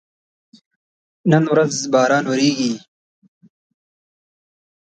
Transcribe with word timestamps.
نن 1.31 1.43
ورځ 1.53 1.75
باران 1.91 2.25
وریږي 2.27 2.73